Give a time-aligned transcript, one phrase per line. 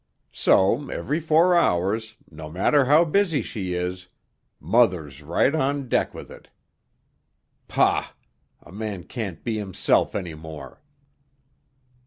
[0.33, 4.07] So every four hours, no matter how busy she is,
[4.59, 6.49] Mother's right on deck with it.
[7.67, 8.07] Pah!
[8.63, 10.81] A man can't be himself any more."